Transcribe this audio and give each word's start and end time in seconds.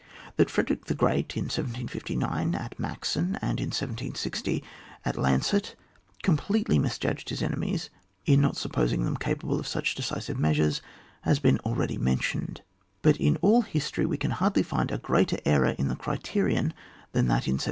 That 0.37 0.49
Frederick 0.49 0.85
the 0.85 0.95
Great, 0.95 1.37
in 1.37 1.43
1759, 1.43 2.55
at 2.55 2.75
Maxen, 2.79 3.35
and 3.39 3.59
in 3.59 3.67
1760, 3.69 4.63
at 5.05 5.13
Landshut, 5.15 5.75
completely 6.23 6.79
misjudged 6.79 7.29
his 7.29 7.43
enemies 7.43 7.91
in 8.25 8.41
not 8.41 8.57
supposing 8.57 9.05
them 9.05 9.15
capable 9.15 9.59
of 9.59 9.67
such 9.67 9.93
decisive 9.93 10.39
measures 10.39 10.81
has 11.21 11.37
been 11.37 11.59
al 11.63 11.75
ready 11.75 11.99
mentioned. 11.99 12.61
But 13.03 13.17
in 13.17 13.35
all 13.43 13.61
history 13.61 14.07
we 14.07 14.17
can 14.17 14.31
hardly 14.31 14.63
find 14.63 14.89
a 14.89 14.97
greater 14.97 15.37
error 15.45 15.75
in 15.77 15.87
the 15.87 15.95
criterion 15.95 16.73
than 17.11 17.27
that 17.27 17.45
in 17.47 17.59
1792. 17.59 17.59